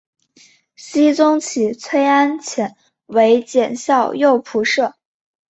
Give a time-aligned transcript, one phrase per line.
[0.75, 4.95] 僖宗起崔安潜为检校右仆射。